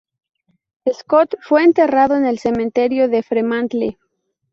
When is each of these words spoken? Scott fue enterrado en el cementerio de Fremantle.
Scott 0.91 1.35
fue 1.41 1.63
enterrado 1.63 2.15
en 2.15 2.25
el 2.25 2.39
cementerio 2.39 3.07
de 3.07 3.21
Fremantle. 3.21 3.99